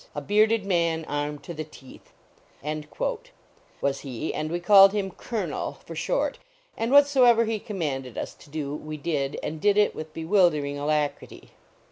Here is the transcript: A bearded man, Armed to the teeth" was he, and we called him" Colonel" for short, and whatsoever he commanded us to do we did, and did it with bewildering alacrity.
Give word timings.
A 0.15 0.19
bearded 0.21 0.65
man, 0.65 1.05
Armed 1.07 1.43
to 1.43 1.53
the 1.53 1.63
teeth" 1.63 2.11
was 3.81 3.99
he, 3.99 4.33
and 4.33 4.49
we 4.51 4.59
called 4.59 4.93
him" 4.93 5.11
Colonel" 5.11 5.73
for 5.85 5.93
short, 5.95 6.39
and 6.75 6.91
whatsoever 6.91 7.45
he 7.45 7.59
commanded 7.59 8.17
us 8.17 8.33
to 8.33 8.49
do 8.49 8.73
we 8.75 8.97
did, 8.97 9.37
and 9.43 9.61
did 9.61 9.77
it 9.77 9.93
with 9.93 10.11
bewildering 10.11 10.79
alacrity. 10.79 11.51